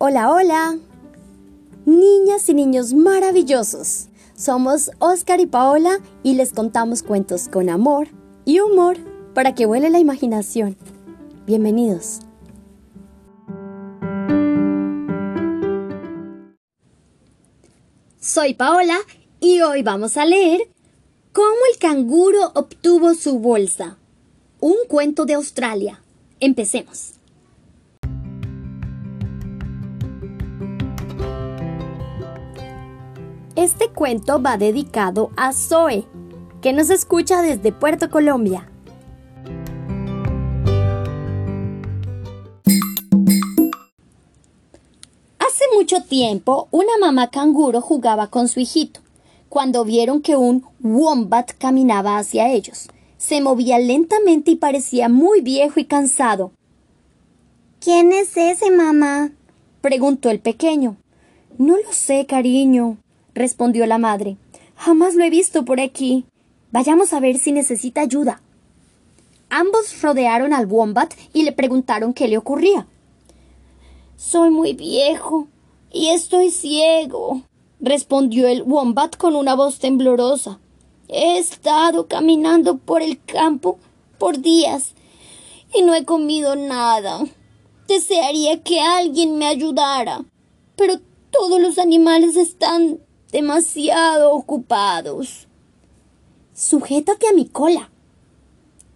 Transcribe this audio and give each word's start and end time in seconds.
Hola, 0.00 0.30
hola. 0.30 0.78
Niñas 1.84 2.48
y 2.48 2.54
niños 2.54 2.94
maravillosos. 2.94 4.06
Somos 4.36 4.92
Oscar 5.00 5.40
y 5.40 5.46
Paola 5.46 5.98
y 6.22 6.34
les 6.34 6.52
contamos 6.52 7.02
cuentos 7.02 7.48
con 7.48 7.68
amor 7.68 8.06
y 8.44 8.60
humor 8.60 8.96
para 9.34 9.56
que 9.56 9.66
vuele 9.66 9.90
la 9.90 9.98
imaginación. 9.98 10.76
Bienvenidos. 11.46 12.20
Soy 18.20 18.54
Paola 18.54 18.98
y 19.40 19.62
hoy 19.62 19.82
vamos 19.82 20.16
a 20.16 20.24
leer 20.24 20.60
Cómo 21.32 21.58
el 21.72 21.78
canguro 21.80 22.52
obtuvo 22.54 23.14
su 23.14 23.40
bolsa. 23.40 23.98
Un 24.60 24.76
cuento 24.88 25.24
de 25.24 25.34
Australia. 25.34 26.04
Empecemos. 26.38 27.17
Este 33.58 33.88
cuento 33.88 34.40
va 34.40 34.56
dedicado 34.56 35.32
a 35.36 35.52
Zoe, 35.52 36.06
que 36.62 36.72
nos 36.72 36.90
escucha 36.90 37.42
desde 37.42 37.72
Puerto 37.72 38.08
Colombia. 38.08 38.70
Hace 45.40 45.64
mucho 45.74 46.04
tiempo, 46.04 46.68
una 46.70 46.98
mamá 47.00 47.30
canguro 47.30 47.80
jugaba 47.80 48.28
con 48.28 48.46
su 48.46 48.60
hijito, 48.60 49.00
cuando 49.48 49.84
vieron 49.84 50.22
que 50.22 50.36
un 50.36 50.64
wombat 50.80 51.50
caminaba 51.58 52.16
hacia 52.16 52.52
ellos. 52.52 52.86
Se 53.16 53.40
movía 53.40 53.80
lentamente 53.80 54.52
y 54.52 54.54
parecía 54.54 55.08
muy 55.08 55.40
viejo 55.40 55.80
y 55.80 55.84
cansado. 55.84 56.52
¿Quién 57.80 58.12
es 58.12 58.36
ese, 58.36 58.70
mamá? 58.70 59.32
preguntó 59.80 60.30
el 60.30 60.38
pequeño. 60.38 60.96
No 61.58 61.76
lo 61.76 61.92
sé, 61.92 62.24
cariño, 62.24 62.98
respondió 63.38 63.86
la 63.86 63.98
madre. 63.98 64.36
Jamás 64.76 65.14
lo 65.14 65.24
he 65.24 65.30
visto 65.30 65.64
por 65.64 65.80
aquí. 65.80 66.24
Vayamos 66.70 67.12
a 67.12 67.20
ver 67.20 67.38
si 67.38 67.52
necesita 67.52 68.02
ayuda. 68.02 68.42
Ambos 69.50 70.02
rodearon 70.02 70.52
al 70.52 70.66
wombat 70.66 71.14
y 71.32 71.42
le 71.42 71.52
preguntaron 71.52 72.12
qué 72.12 72.28
le 72.28 72.36
ocurría. 72.36 72.86
Soy 74.16 74.50
muy 74.50 74.74
viejo 74.74 75.48
y 75.90 76.08
estoy 76.08 76.50
ciego, 76.50 77.42
respondió 77.80 78.46
el 78.46 78.62
wombat 78.62 79.16
con 79.16 79.36
una 79.36 79.54
voz 79.54 79.78
temblorosa. 79.78 80.58
He 81.08 81.38
estado 81.38 82.06
caminando 82.06 82.76
por 82.76 83.00
el 83.00 83.22
campo 83.24 83.78
por 84.18 84.40
días 84.40 84.94
y 85.74 85.82
no 85.82 85.94
he 85.94 86.04
comido 86.04 86.54
nada. 86.56 87.20
Desearía 87.86 88.62
que 88.62 88.80
alguien 88.80 89.38
me 89.38 89.46
ayudara, 89.46 90.24
pero 90.76 91.00
todos 91.30 91.60
los 91.60 91.78
animales 91.78 92.36
están 92.36 93.00
demasiado 93.32 94.32
ocupados. 94.32 95.46
Sujétate 96.54 97.28
a 97.28 97.34
mi 97.34 97.46
cola. 97.46 97.90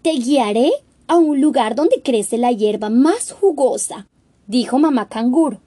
Te 0.00 0.12
guiaré 0.12 0.72
a 1.06 1.16
un 1.16 1.40
lugar 1.40 1.74
donde 1.74 2.02
crece 2.02 2.38
la 2.38 2.50
hierba 2.50 2.88
más 2.88 3.32
jugosa, 3.32 4.06
dijo 4.46 4.78
mamá 4.78 5.08
canguro. 5.08 5.60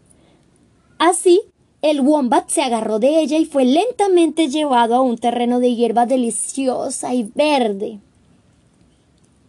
Así, 0.98 1.42
el 1.82 2.02
wombat 2.02 2.50
se 2.50 2.64
agarró 2.64 3.00
de 3.00 3.20
ella 3.20 3.38
y 3.38 3.46
fue 3.46 3.66
lentamente 3.66 4.50
llevado 4.50 4.96
a 4.96 5.02
un 5.02 5.18
terreno 5.18 5.60
de 5.60 5.76
hierba 5.76 6.06
deliciosa 6.06 7.14
y 7.14 7.30
verde. 7.36 8.00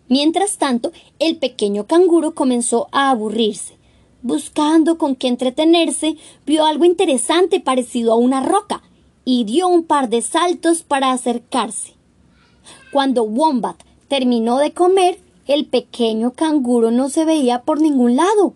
Mientras 0.08 0.58
tanto, 0.58 0.92
el 1.18 1.38
pequeño 1.38 1.86
canguro 1.86 2.34
comenzó 2.34 2.88
a 2.92 3.10
aburrirse. 3.10 3.76
Buscando 4.22 4.98
con 4.98 5.16
qué 5.16 5.28
entretenerse, 5.28 6.16
vio 6.44 6.64
algo 6.66 6.84
interesante 6.84 7.60
parecido 7.60 8.12
a 8.12 8.16
una 8.16 8.42
roca 8.42 8.82
y 9.26 9.44
dio 9.44 9.66
un 9.66 9.82
par 9.82 10.08
de 10.08 10.22
saltos 10.22 10.84
para 10.84 11.10
acercarse. 11.10 11.94
Cuando 12.92 13.24
Wombat 13.24 13.76
terminó 14.08 14.58
de 14.58 14.72
comer, 14.72 15.18
el 15.46 15.66
pequeño 15.66 16.32
canguro 16.32 16.92
no 16.92 17.10
se 17.10 17.24
veía 17.24 17.62
por 17.62 17.80
ningún 17.80 18.14
lado. 18.14 18.54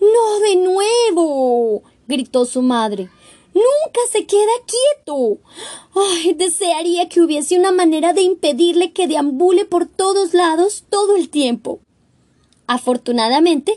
No 0.00 0.40
de 0.40 0.56
nuevo. 0.56 1.82
gritó 2.08 2.46
su 2.46 2.62
madre. 2.62 3.10
Nunca 3.52 4.00
se 4.10 4.24
queda 4.24 4.52
quieto. 4.66 5.38
Ay, 5.94 6.32
desearía 6.32 7.08
que 7.10 7.20
hubiese 7.20 7.58
una 7.58 7.72
manera 7.72 8.14
de 8.14 8.22
impedirle 8.22 8.92
que 8.92 9.06
deambule 9.06 9.66
por 9.66 9.86
todos 9.86 10.32
lados 10.32 10.84
todo 10.88 11.14
el 11.14 11.28
tiempo. 11.28 11.80
Afortunadamente, 12.66 13.76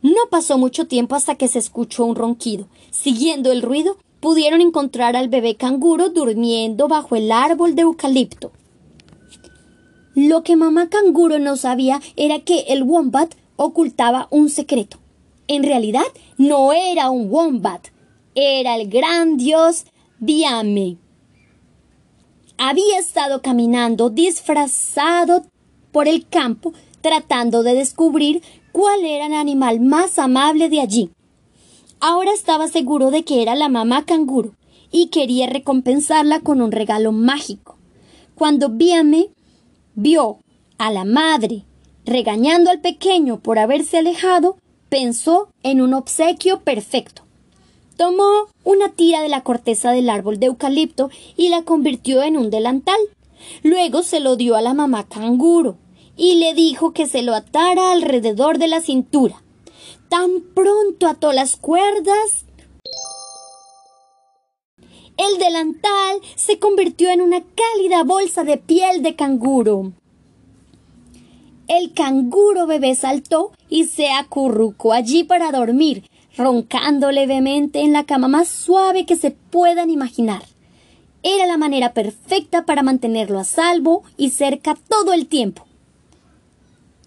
no 0.00 0.28
pasó 0.30 0.58
mucho 0.58 0.86
tiempo 0.86 1.16
hasta 1.16 1.34
que 1.34 1.48
se 1.48 1.58
escuchó 1.58 2.04
un 2.04 2.14
ronquido. 2.14 2.68
Siguiendo 2.90 3.50
el 3.50 3.62
ruido, 3.62 3.96
pudieron 4.22 4.60
encontrar 4.60 5.16
al 5.16 5.28
bebé 5.28 5.56
canguro 5.56 6.08
durmiendo 6.08 6.86
bajo 6.86 7.16
el 7.16 7.32
árbol 7.32 7.74
de 7.74 7.82
eucalipto. 7.82 8.52
Lo 10.14 10.44
que 10.44 10.54
mamá 10.54 10.88
canguro 10.88 11.40
no 11.40 11.56
sabía 11.56 12.00
era 12.14 12.38
que 12.38 12.60
el 12.68 12.84
wombat 12.84 13.34
ocultaba 13.56 14.28
un 14.30 14.48
secreto. 14.48 14.98
En 15.48 15.64
realidad 15.64 16.04
no 16.38 16.72
era 16.72 17.10
un 17.10 17.32
wombat, 17.32 17.88
era 18.36 18.76
el 18.76 18.88
gran 18.88 19.36
dios 19.38 19.86
Biame. 20.20 20.98
Había 22.58 23.00
estado 23.00 23.42
caminando 23.42 24.08
disfrazado 24.08 25.42
por 25.90 26.06
el 26.06 26.28
campo 26.28 26.72
tratando 27.00 27.64
de 27.64 27.74
descubrir 27.74 28.40
cuál 28.70 29.04
era 29.04 29.26
el 29.26 29.34
animal 29.34 29.80
más 29.80 30.20
amable 30.20 30.68
de 30.68 30.80
allí. 30.80 31.10
Ahora 32.04 32.32
estaba 32.32 32.66
seguro 32.66 33.12
de 33.12 33.22
que 33.22 33.42
era 33.42 33.54
la 33.54 33.68
mamá 33.68 34.04
canguro 34.04 34.56
y 34.90 35.06
quería 35.06 35.46
recompensarla 35.46 36.40
con 36.40 36.60
un 36.60 36.72
regalo 36.72 37.12
mágico. 37.12 37.76
Cuando 38.34 38.70
Biame 38.70 39.28
vio 39.94 40.38
a 40.78 40.90
la 40.90 41.04
madre 41.04 41.62
regañando 42.04 42.72
al 42.72 42.80
pequeño 42.80 43.38
por 43.38 43.60
haberse 43.60 43.98
alejado, 43.98 44.56
pensó 44.88 45.50
en 45.62 45.80
un 45.80 45.94
obsequio 45.94 46.62
perfecto. 46.62 47.22
Tomó 47.96 48.48
una 48.64 48.88
tira 48.88 49.22
de 49.22 49.28
la 49.28 49.44
corteza 49.44 49.92
del 49.92 50.10
árbol 50.10 50.40
de 50.40 50.46
eucalipto 50.46 51.08
y 51.36 51.50
la 51.50 51.62
convirtió 51.62 52.24
en 52.24 52.36
un 52.36 52.50
delantal. 52.50 52.98
Luego 53.62 54.02
se 54.02 54.18
lo 54.18 54.34
dio 54.34 54.56
a 54.56 54.60
la 54.60 54.74
mamá 54.74 55.04
canguro 55.04 55.76
y 56.16 56.34
le 56.34 56.52
dijo 56.52 56.92
que 56.92 57.06
se 57.06 57.22
lo 57.22 57.32
atara 57.32 57.92
alrededor 57.92 58.58
de 58.58 58.66
la 58.66 58.80
cintura. 58.80 59.40
Tan 60.12 60.42
pronto 60.54 61.06
ató 61.06 61.32
las 61.32 61.56
cuerdas. 61.56 62.44
El 65.16 65.38
delantal 65.38 66.20
se 66.36 66.58
convirtió 66.58 67.08
en 67.08 67.22
una 67.22 67.40
cálida 67.40 68.02
bolsa 68.04 68.44
de 68.44 68.58
piel 68.58 69.02
de 69.02 69.16
canguro. 69.16 69.94
El 71.66 71.94
canguro 71.94 72.66
bebé 72.66 72.94
saltó 72.94 73.52
y 73.70 73.86
se 73.86 74.10
acurrucó 74.10 74.92
allí 74.92 75.24
para 75.24 75.50
dormir, 75.50 76.04
roncando 76.36 77.10
levemente 77.10 77.80
en 77.80 77.94
la 77.94 78.04
cama 78.04 78.28
más 78.28 78.48
suave 78.48 79.06
que 79.06 79.16
se 79.16 79.30
puedan 79.30 79.88
imaginar. 79.88 80.42
Era 81.22 81.46
la 81.46 81.56
manera 81.56 81.94
perfecta 81.94 82.66
para 82.66 82.82
mantenerlo 82.82 83.38
a 83.38 83.44
salvo 83.44 84.02
y 84.18 84.28
cerca 84.28 84.76
todo 84.90 85.14
el 85.14 85.26
tiempo. 85.26 85.64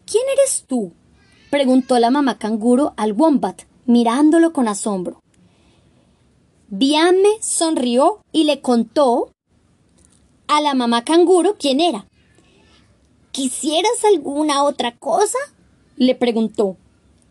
¿Quién 0.08 0.24
eres 0.34 0.66
tú? 0.68 0.92
Preguntó 1.56 2.00
la 2.00 2.12
mamá 2.12 2.38
canguro 2.38 2.94
al 2.98 3.14
wombat, 3.14 3.62
mirándolo 3.86 4.52
con 4.52 4.68
asombro. 4.68 5.22
Biame 6.68 7.30
sonrió 7.40 8.20
y 8.34 8.44
le 8.44 8.60
contó 8.60 9.32
a 10.48 10.60
la 10.60 10.74
mamá 10.74 11.06
canguro 11.06 11.56
quién 11.58 11.80
era. 11.80 12.08
¿Quisieras 13.32 14.04
alguna 14.04 14.66
otra 14.66 14.98
cosa? 14.98 15.38
le 15.96 16.14
preguntó. 16.14 16.76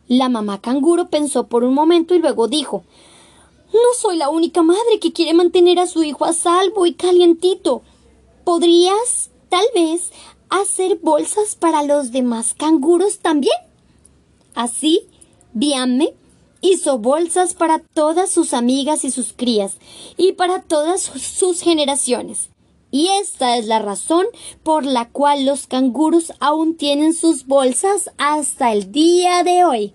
La 0.08 0.30
mamá 0.30 0.58
canguro 0.58 1.10
pensó 1.10 1.48
por 1.48 1.62
un 1.62 1.74
momento 1.74 2.14
y 2.14 2.18
luego 2.18 2.48
dijo 2.48 2.82
No 3.74 3.92
soy 3.94 4.16
la 4.16 4.30
única 4.30 4.62
madre 4.62 5.00
que 5.02 5.12
quiere 5.12 5.34
mantener 5.34 5.78
a 5.78 5.86
su 5.86 6.02
hijo 6.02 6.24
a 6.24 6.32
salvo 6.32 6.86
y 6.86 6.94
calientito. 6.94 7.82
¿Podrías, 8.42 9.30
tal 9.50 9.66
vez, 9.74 10.12
hacer 10.48 10.98
bolsas 11.02 11.56
para 11.56 11.82
los 11.82 12.10
demás 12.10 12.54
canguros 12.54 13.18
también? 13.18 13.73
Así, 14.54 15.08
Biame 15.52 16.14
hizo 16.60 16.98
bolsas 16.98 17.54
para 17.54 17.78
todas 17.78 18.30
sus 18.30 18.54
amigas 18.54 19.04
y 19.04 19.10
sus 19.10 19.32
crías 19.32 19.76
y 20.16 20.32
para 20.32 20.62
todas 20.62 21.02
sus 21.02 21.60
generaciones. 21.60 22.48
Y 22.90 23.08
esta 23.20 23.58
es 23.58 23.66
la 23.66 23.80
razón 23.80 24.24
por 24.62 24.86
la 24.86 25.08
cual 25.10 25.44
los 25.44 25.66
canguros 25.66 26.32
aún 26.40 26.76
tienen 26.76 27.12
sus 27.12 27.46
bolsas 27.46 28.10
hasta 28.18 28.72
el 28.72 28.92
día 28.92 29.42
de 29.42 29.64
hoy. 29.64 29.94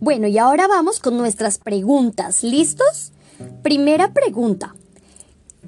Bueno, 0.00 0.28
y 0.28 0.38
ahora 0.38 0.68
vamos 0.68 1.00
con 1.00 1.16
nuestras 1.16 1.58
preguntas. 1.58 2.44
¿Listos? 2.44 3.12
Primera 3.62 4.12
pregunta. 4.12 4.76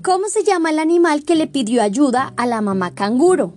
¿Cómo 0.03 0.29
se 0.29 0.45
llama 0.45 0.71
el 0.71 0.79
animal 0.79 1.25
que 1.25 1.35
le 1.35 1.47
pidió 1.47 1.83
ayuda 1.83 2.33
a 2.37 2.47
la 2.47 2.61
mamá 2.61 2.95
canguro? 2.95 3.55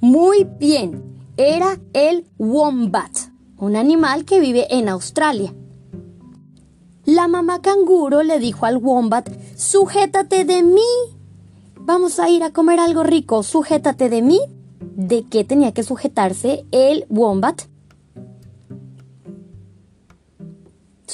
Muy 0.00 0.44
bien, 0.44 1.02
era 1.36 1.80
el 1.92 2.26
wombat, 2.38 3.10
un 3.58 3.74
animal 3.74 4.24
que 4.24 4.38
vive 4.38 4.66
en 4.70 4.88
Australia. 4.88 5.54
La 7.04 7.26
mamá 7.26 7.62
canguro 7.62 8.22
le 8.22 8.38
dijo 8.38 8.66
al 8.66 8.76
wombat, 8.76 9.28
sujétate 9.56 10.44
de 10.44 10.62
mí. 10.62 10.82
Vamos 11.80 12.20
a 12.20 12.28
ir 12.28 12.44
a 12.44 12.52
comer 12.52 12.78
algo 12.78 13.02
rico, 13.02 13.42
sujétate 13.42 14.08
de 14.08 14.22
mí. 14.22 14.40
¿De 14.78 15.24
qué 15.28 15.42
tenía 15.42 15.72
que 15.72 15.82
sujetarse 15.82 16.64
el 16.70 17.06
wombat? 17.08 17.62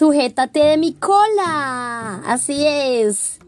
Sujétate 0.01 0.61
de 0.61 0.79
mi 0.79 0.95
cola. 0.95 2.23
Así 2.25 2.65
es. 2.67 3.39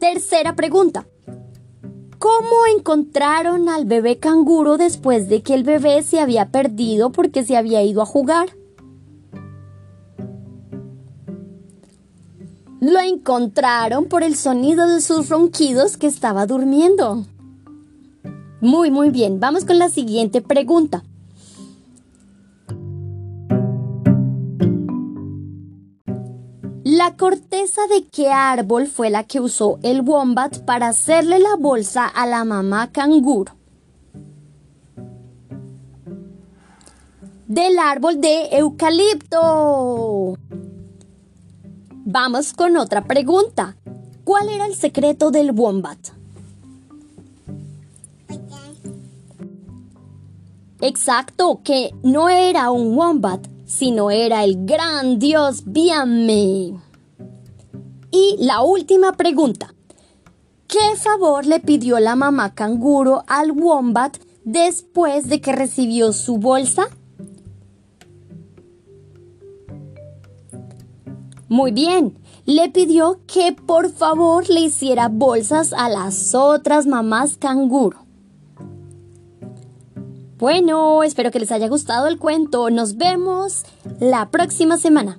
Tercera 0.00 0.56
pregunta. 0.56 1.06
¿Cómo 2.18 2.66
encontraron 2.76 3.68
al 3.68 3.84
bebé 3.84 4.18
canguro 4.18 4.78
después 4.78 5.28
de 5.28 5.42
que 5.42 5.54
el 5.54 5.62
bebé 5.62 6.02
se 6.02 6.18
había 6.18 6.48
perdido 6.48 7.12
porque 7.12 7.44
se 7.44 7.56
había 7.56 7.84
ido 7.84 8.02
a 8.02 8.04
jugar? 8.04 8.48
Lo 12.80 12.98
encontraron 12.98 14.06
por 14.06 14.24
el 14.24 14.34
sonido 14.34 14.88
de 14.88 15.00
sus 15.00 15.28
ronquidos 15.28 15.96
que 15.96 16.08
estaba 16.08 16.46
durmiendo. 16.46 17.26
Muy, 18.60 18.90
muy 18.90 19.10
bien. 19.10 19.38
Vamos 19.38 19.64
con 19.64 19.78
la 19.78 19.88
siguiente 19.88 20.40
pregunta. 20.40 21.04
¿La 26.98 27.14
corteza 27.14 27.82
de 27.86 28.08
qué 28.08 28.32
árbol 28.32 28.88
fue 28.88 29.08
la 29.08 29.22
que 29.22 29.38
usó 29.38 29.78
el 29.84 30.00
wombat 30.00 30.64
para 30.64 30.88
hacerle 30.88 31.38
la 31.38 31.54
bolsa 31.54 32.08
a 32.08 32.26
la 32.26 32.42
mamá 32.42 32.90
canguro? 32.90 33.52
Del 37.46 37.78
árbol 37.78 38.20
de 38.20 38.48
eucalipto. 38.50 40.36
Vamos 42.04 42.52
con 42.52 42.76
otra 42.76 43.04
pregunta. 43.04 43.76
¿Cuál 44.24 44.48
era 44.48 44.66
el 44.66 44.74
secreto 44.74 45.30
del 45.30 45.52
wombat? 45.52 46.00
Exacto, 50.80 51.60
que 51.62 51.94
no 52.02 52.28
era 52.28 52.72
un 52.72 52.98
wombat, 52.98 53.46
sino 53.66 54.10
era 54.10 54.42
el 54.42 54.66
gran 54.66 55.20
dios 55.20 55.62
Biame. 55.64 56.87
Y 58.10 58.36
la 58.38 58.62
última 58.62 59.12
pregunta. 59.12 59.74
¿Qué 60.66 60.96
favor 60.96 61.46
le 61.46 61.60
pidió 61.60 61.98
la 61.98 62.14
mamá 62.14 62.54
canguro 62.54 63.24
al 63.26 63.52
wombat 63.52 64.18
después 64.44 65.28
de 65.28 65.40
que 65.40 65.52
recibió 65.52 66.12
su 66.12 66.38
bolsa? 66.38 66.88
Muy 71.48 71.72
bien, 71.72 72.18
le 72.44 72.68
pidió 72.68 73.20
que 73.26 73.52
por 73.52 73.90
favor 73.90 74.48
le 74.50 74.60
hiciera 74.60 75.08
bolsas 75.08 75.72
a 75.72 75.88
las 75.88 76.34
otras 76.34 76.86
mamás 76.86 77.38
canguro. 77.38 78.04
Bueno, 80.38 81.02
espero 81.02 81.30
que 81.30 81.40
les 81.40 81.50
haya 81.50 81.68
gustado 81.68 82.06
el 82.06 82.18
cuento. 82.18 82.70
Nos 82.70 82.96
vemos 82.96 83.64
la 83.98 84.30
próxima 84.30 84.76
semana. 84.76 85.18